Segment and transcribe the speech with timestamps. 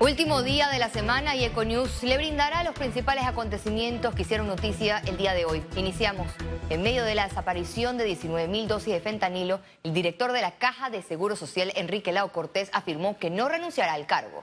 [0.00, 4.96] Último día de la semana y Econews le brindará los principales acontecimientos que hicieron noticia
[5.00, 5.62] el día de hoy.
[5.76, 6.26] Iniciamos.
[6.70, 10.88] En medio de la desaparición de 19.000 dosis de fentanilo, el director de la Caja
[10.88, 14.42] de Seguro Social, Enrique Lao Cortés, afirmó que no renunciará al cargo.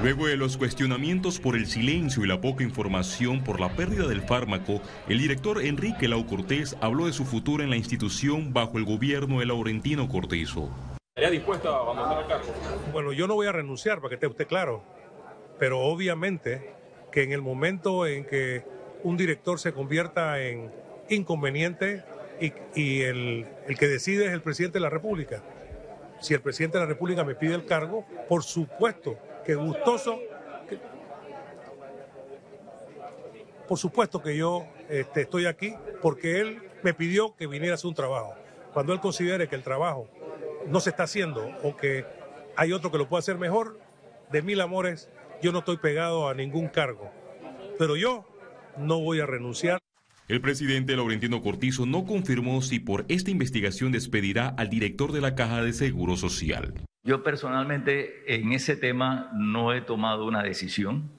[0.00, 4.22] Luego de los cuestionamientos por el silencio y la poca información por la pérdida del
[4.22, 4.80] fármaco,
[5.10, 9.40] el director Enrique Lau Cortés habló de su futuro en la institución bajo el gobierno
[9.40, 10.70] de Laurentino Cortizo.
[11.20, 12.46] ¿Estaría dispuesto a abandonar el cargo?
[12.94, 14.82] Bueno, yo no voy a renunciar, para que esté usted claro,
[15.58, 16.72] pero obviamente
[17.12, 18.64] que en el momento en que
[19.02, 20.72] un director se convierta en
[21.10, 22.04] inconveniente
[22.74, 25.42] y, el, el que decide es el presidente de la República.
[26.20, 30.18] Si el presidente de la República me pide el cargo, por supuesto que gustoso.
[33.68, 37.88] por supuesto que yo este, estoy aquí porque él me pidió que viniera a hacer
[37.88, 38.34] un trabajo.
[38.72, 40.08] Cuando él considere que el trabajo
[40.68, 42.04] no se está haciendo o que
[42.56, 43.78] hay otro que lo puede hacer mejor,
[44.30, 45.10] de mil amores,
[45.42, 47.10] yo no estoy pegado a ningún cargo.
[47.78, 48.26] Pero yo
[48.76, 49.80] no voy a renunciar.
[50.28, 55.34] El presidente Laurentino Cortizo no confirmó si por esta investigación despedirá al director de la
[55.34, 56.74] Caja de Seguro Social.
[57.02, 61.10] Yo personalmente en ese tema no he tomado una decisión.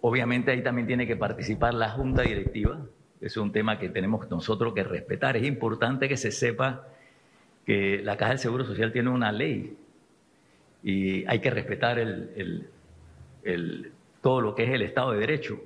[0.00, 2.80] Obviamente ahí también tiene que participar la junta directiva.
[3.20, 5.36] Es un tema que tenemos nosotros que respetar.
[5.36, 6.88] Es importante que se sepa
[7.64, 9.76] que la Caja del Seguro Social tiene una ley
[10.82, 11.98] y hay que respetar
[14.20, 15.60] todo lo que es el Estado de Derecho.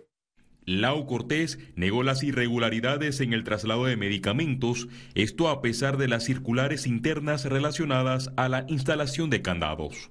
[0.67, 6.24] Lau Cortés negó las irregularidades en el traslado de medicamentos, esto a pesar de las
[6.24, 10.11] circulares internas relacionadas a la instalación de candados.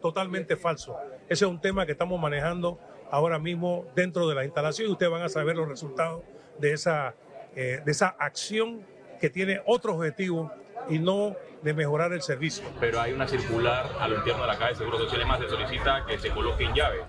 [0.00, 0.96] Totalmente falso.
[1.28, 2.78] Ese es un tema que estamos manejando
[3.10, 6.22] ahora mismo dentro de la instalación y ustedes van a saber los resultados
[6.60, 7.16] de esa,
[7.56, 8.86] eh, de esa acción
[9.20, 10.52] que tiene otro objetivo
[10.88, 12.64] y no de mejorar el servicio.
[12.80, 15.48] Pero hay una circular a lo interno de la Caja de Seguro Social, más se
[15.48, 17.04] solicita que se coloque en llave.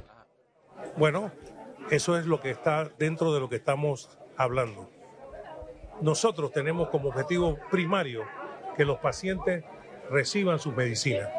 [0.97, 1.31] Bueno,
[1.89, 4.89] eso es lo que está dentro de lo que estamos hablando.
[6.01, 8.23] Nosotros tenemos como objetivo primario
[8.75, 9.63] que los pacientes
[10.09, 11.29] reciban sus medicinas.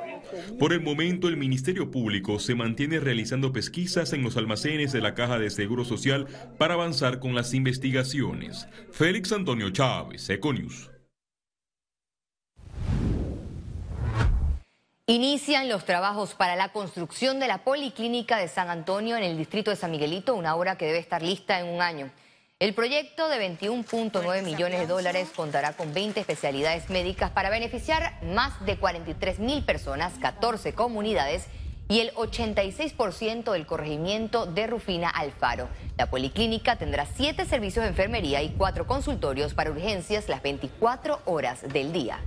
[0.59, 5.15] Por el momento, el Ministerio Público se mantiene realizando pesquisas en los almacenes de la
[5.15, 6.27] Caja de Seguro Social
[6.59, 8.67] para avanzar con las investigaciones.
[8.91, 10.94] Félix Antonio Chávez, Econius.
[15.07, 19.71] Inician los trabajos para la construcción de la Policlínica de San Antonio en el distrito
[19.71, 22.11] de San Miguelito, una obra que debe estar lista en un año.
[22.59, 28.65] El proyecto de 21.9 millones de dólares contará con 20 especialidades médicas para beneficiar más
[28.65, 31.49] de 43 mil personas, 14 comunidades
[31.91, 35.69] y el 86% del corregimiento de Rufina Alfaro.
[35.99, 41.61] La policlínica tendrá 7 servicios de enfermería y 4 consultorios para urgencias las 24 horas
[41.61, 42.21] del día.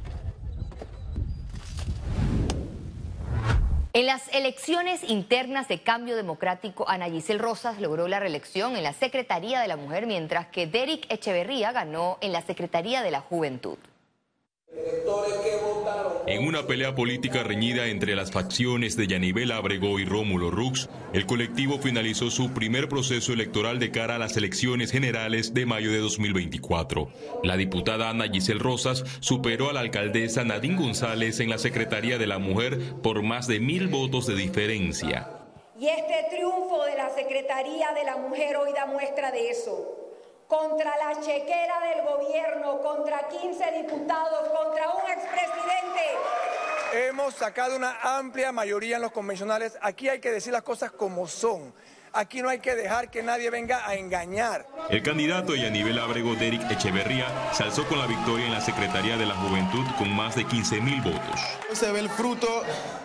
[3.98, 8.94] En las elecciones internas de cambio democrático, Ana Giselle Rosas logró la reelección en la
[8.94, 13.80] Secretaría de la Mujer, mientras que Derek Echeverría ganó en la Secretaría de la Juventud.
[16.28, 21.26] En una pelea política reñida entre las facciones de Yanibel Abrego y Rómulo Rux, el
[21.26, 26.00] colectivo finalizó su primer proceso electoral de cara a las elecciones generales de mayo de
[26.00, 27.08] 2024.
[27.44, 32.28] La diputada Ana Giselle Rosas superó a la alcaldesa Nadine González en la Secretaría de
[32.28, 35.32] la Mujer por más de mil votos de diferencia.
[35.80, 39.97] Y este triunfo de la Secretaría de la Mujer hoy da muestra de eso
[40.48, 45.78] contra la chequera del gobierno, contra 15 diputados, contra un expresidente.
[46.94, 49.78] Hemos sacado una amplia mayoría en los convencionales.
[49.82, 51.74] Aquí hay que decir las cosas como son.
[52.14, 54.66] Aquí no hay que dejar que nadie venga a engañar.
[54.90, 58.62] El candidato y a nivel Abrego, Derek Echeverría, se alzó con la victoria en la
[58.62, 61.40] Secretaría de la Juventud con más de 15 mil votos.
[61.74, 62.48] Se ve el fruto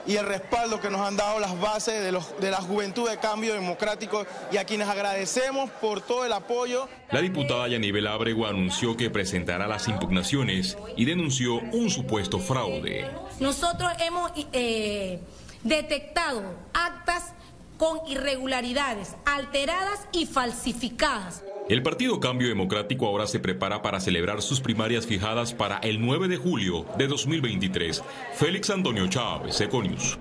[0.06, 3.18] y el respaldo que nos han dado las bases de, los, de la Juventud de
[3.18, 6.88] Cambio Democrático y a quienes agradecemos por todo el apoyo.
[7.10, 13.10] La diputada Yanivel Abrego anunció que presentará las impugnaciones y denunció un supuesto fraude.
[13.40, 15.20] Nosotros hemos eh,
[15.62, 16.42] detectado
[16.72, 17.34] actas
[17.76, 21.42] con irregularidades, alteradas y falsificadas.
[21.68, 26.28] El Partido Cambio Democrático ahora se prepara para celebrar sus primarias fijadas para el 9
[26.28, 28.02] de julio de 2023.
[28.34, 30.18] Félix Antonio Chávez, Econius.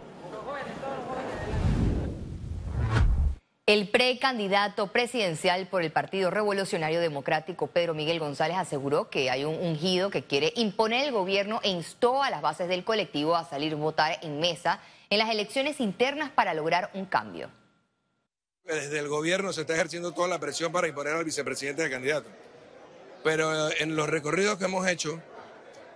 [3.68, 9.56] El precandidato presidencial por el Partido Revolucionario Democrático, Pedro Miguel González, aseguró que hay un
[9.56, 13.74] ungido que quiere imponer el gobierno e instó a las bases del colectivo a salir
[13.74, 14.80] a votar en mesa
[15.12, 17.52] en las elecciones internas para lograr un cambio.
[18.64, 22.30] Desde el gobierno se está ejerciendo toda la presión para imponer al vicepresidente de candidato.
[23.22, 25.22] Pero eh, en los recorridos que hemos hecho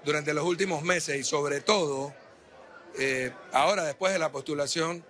[0.03, 2.13] durante los últimos meses y sobre todo
[2.99, 5.05] eh, ahora después de la postulación,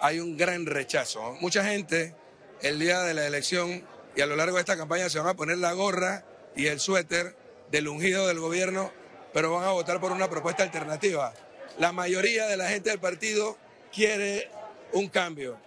[0.00, 1.32] hay un gran rechazo.
[1.40, 2.14] Mucha gente
[2.60, 3.82] el día de la elección
[4.14, 6.78] y a lo largo de esta campaña se van a poner la gorra y el
[6.78, 7.34] suéter
[7.70, 8.92] del ungido del gobierno,
[9.32, 11.32] pero van a votar por una propuesta alternativa.
[11.78, 13.58] La mayoría de la gente del partido
[13.92, 14.50] quiere
[14.92, 15.58] un cambio.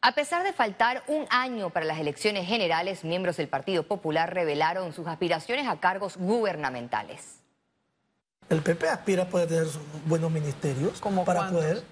[0.00, 4.92] A pesar de faltar un año para las elecciones generales, miembros del Partido Popular revelaron
[4.92, 7.40] sus aspiraciones a cargos gubernamentales.
[8.48, 9.66] El PP aspira a poder tener
[10.06, 11.82] buenos ministerios para poder.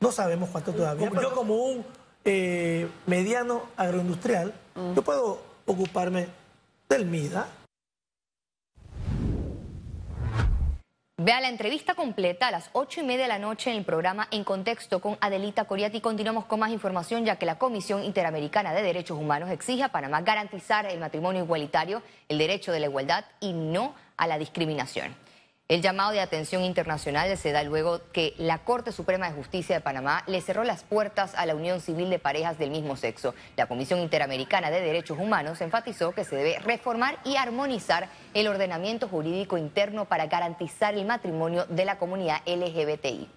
[0.00, 1.10] No sabemos cuánto todavía.
[1.10, 1.84] yo como un
[2.24, 4.94] eh, mediano agroindustrial, mm.
[4.94, 6.28] yo puedo ocuparme
[6.88, 7.46] del MIDA,
[11.22, 14.26] Vea la entrevista completa a las ocho y media de la noche en el programa
[14.30, 16.00] En Contexto con Adelita Coriati.
[16.00, 20.22] Continuamos con más información ya que la Comisión Interamericana de Derechos Humanos exige a Panamá
[20.22, 25.14] garantizar el matrimonio igualitario, el derecho de la igualdad y no a la discriminación.
[25.70, 29.80] El llamado de atención internacional se da luego que la Corte Suprema de Justicia de
[29.80, 33.36] Panamá le cerró las puertas a la unión civil de parejas del mismo sexo.
[33.56, 39.06] La Comisión Interamericana de Derechos Humanos enfatizó que se debe reformar y armonizar el ordenamiento
[39.06, 43.28] jurídico interno para garantizar el matrimonio de la comunidad LGBTI.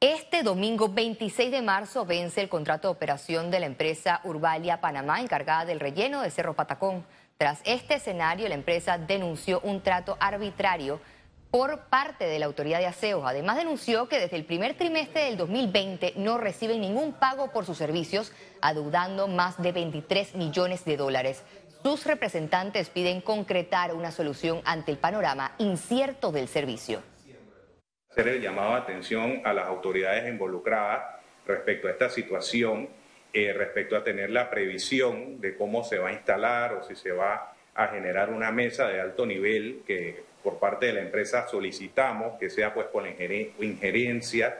[0.00, 5.20] Este domingo 26 de marzo vence el contrato de operación de la empresa Urbalia Panamá
[5.20, 7.06] encargada del relleno de Cerro Patacón.
[7.36, 11.00] Tras este escenario, la empresa denunció un trato arbitrario
[11.50, 13.26] por parte de la autoridad de aseo.
[13.26, 17.76] Además, denunció que desde el primer trimestre del 2020 no reciben ningún pago por sus
[17.76, 21.42] servicios, adeudando más de 23 millones de dólares.
[21.82, 27.02] Sus representantes piden concretar una solución ante el panorama incierto del servicio.
[28.10, 31.02] Hacer el llamado atención a las autoridades involucradas
[31.46, 32.88] respecto a esta situación
[33.34, 37.10] eh, respecto a tener la previsión de cómo se va a instalar o si se
[37.10, 42.38] va a generar una mesa de alto nivel que por parte de la empresa solicitamos
[42.38, 44.56] que sea pues con la injerencia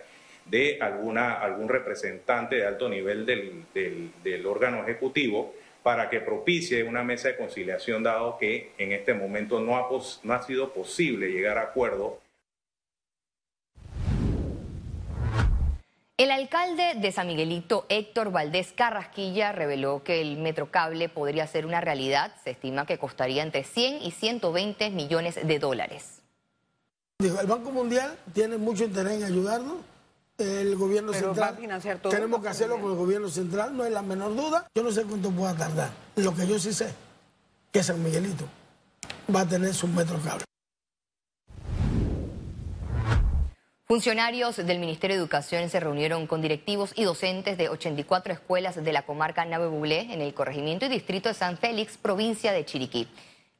[0.46, 5.54] de alguna, algún representante de alto nivel del, órgano ejecutivo
[5.84, 9.88] para que propicie una mesa de conciliación dado que en este momento no ha,
[10.24, 12.23] no ha sido posible llegar a acuerdo
[16.16, 21.80] El alcalde de San Miguelito, Héctor Valdés Carrasquilla, reveló que el metrocable podría ser una
[21.80, 22.32] realidad.
[22.44, 26.22] Se estima que costaría entre 100 y 120 millones de dólares.
[27.18, 29.78] el Banco Mundial tiene mucho interés en ayudarnos.
[30.38, 31.58] El gobierno central.
[32.08, 34.68] tenemos que hacerlo con el gobierno central, no hay la menor duda.
[34.72, 35.90] Yo no sé cuánto pueda tardar.
[36.14, 36.94] Lo que yo sí sé,
[37.72, 38.44] que San Miguelito
[39.34, 40.44] va a tener su metrocable.
[43.86, 48.92] Funcionarios del Ministerio de Educación se reunieron con directivos y docentes de 84 escuelas de
[48.94, 53.06] la comarca Nave Buglé en el corregimiento y distrito de San Félix, provincia de Chiriquí.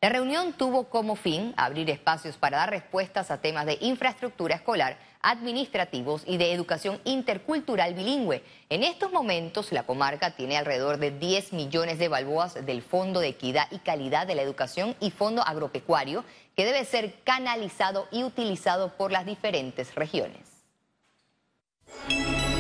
[0.05, 4.99] La reunión tuvo como fin abrir espacios para dar respuestas a temas de infraestructura escolar,
[5.23, 8.45] administrativos y de educación intercultural bilingüe.
[8.69, 13.29] En estos momentos, la comarca tiene alrededor de 10 millones de balboas del Fondo de
[13.29, 16.23] Equidad y Calidad de la Educación y Fondo Agropecuario,
[16.55, 20.67] que debe ser canalizado y utilizado por las diferentes regiones.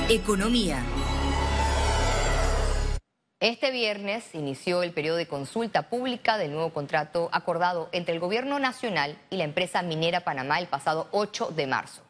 [0.08, 0.82] Economía.
[3.44, 8.58] Este viernes inició el periodo de consulta pública del nuevo contrato acordado entre el Gobierno
[8.58, 12.00] Nacional y la empresa minera Panamá el pasado 8 de marzo.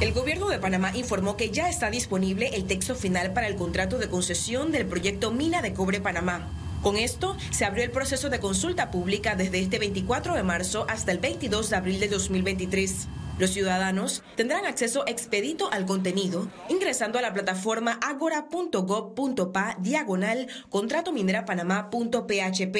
[0.00, 3.98] El gobierno de Panamá informó que ya está disponible el texto final para el contrato
[3.98, 6.50] de concesión del proyecto Mina de Cobre Panamá.
[6.82, 11.12] Con esto, se abrió el proceso de consulta pública desde este 24 de marzo hasta
[11.12, 13.06] el 22 de abril de 2023.
[13.38, 21.44] Los ciudadanos tendrán acceso expedito al contenido ingresando a la plataforma agora.gov.pa diagonal contrato minera
[21.44, 22.76] panamá.php.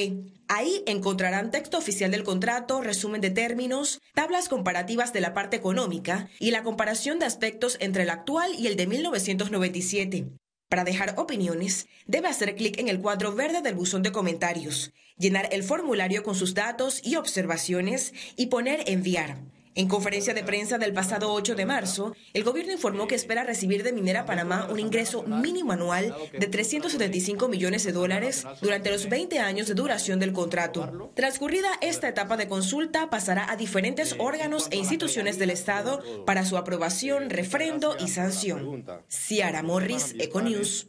[0.48, 6.28] Ahí encontrarán texto oficial del contrato, resumen de términos, tablas comparativas de la parte económica
[6.40, 10.41] y la comparación de aspectos entre el actual y el de 1997.
[10.72, 15.50] Para dejar opiniones, debe hacer clic en el cuadro verde del buzón de comentarios, llenar
[15.52, 19.36] el formulario con sus datos y observaciones y poner enviar.
[19.74, 23.82] En conferencia de prensa del pasado 8 de marzo, el gobierno informó que espera recibir
[23.82, 29.38] de Minera Panamá un ingreso mínimo anual de 375 millones de dólares durante los 20
[29.38, 31.10] años de duración del contrato.
[31.14, 36.58] Transcurrida esta etapa de consulta, pasará a diferentes órganos e instituciones del Estado para su
[36.58, 38.84] aprobación, refrendo y sanción.
[39.08, 40.88] Ciara Morris, Econews.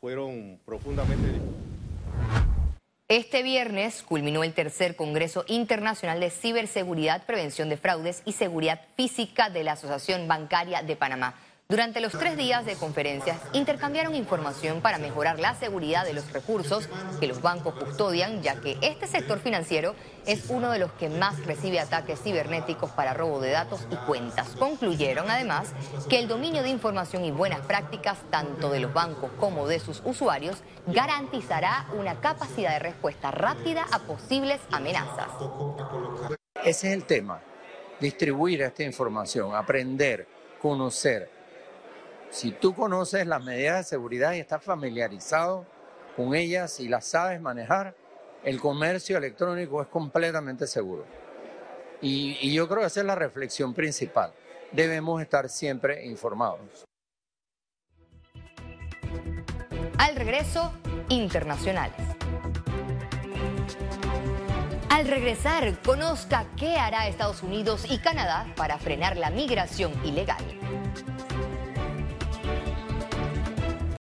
[0.00, 1.28] Fueron profundamente
[3.16, 9.50] este viernes culminó el tercer Congreso Internacional de Ciberseguridad, Prevención de Fraudes y Seguridad Física
[9.50, 11.34] de la Asociación Bancaria de Panamá.
[11.66, 16.90] Durante los tres días de conferencias intercambiaron información para mejorar la seguridad de los recursos
[17.20, 19.94] que los bancos custodian, ya que este sector financiero
[20.26, 24.48] es uno de los que más recibe ataques cibernéticos para robo de datos y cuentas.
[24.58, 25.72] Concluyeron además
[26.10, 30.02] que el dominio de información y buenas prácticas, tanto de los bancos como de sus
[30.04, 35.28] usuarios, garantizará una capacidad de respuesta rápida a posibles amenazas.
[36.62, 37.40] Ese es el tema,
[38.00, 40.28] distribuir esta información, aprender,
[40.60, 41.43] conocer
[42.34, 45.64] si tú conoces las medidas de seguridad y estás familiarizado
[46.16, 47.94] con ellas y las sabes manejar,
[48.42, 51.04] el comercio electrónico es completamente seguro.
[52.02, 54.32] Y, yo creo que esa es la reflexión principal.
[54.72, 56.84] Debemos estar siempre informados.
[59.96, 60.72] Al regreso,
[61.08, 61.96] internacionales.
[64.90, 70.44] Al regresar, conozca qué hará Estados Unidos y Canadá para frenar la migración ilegal.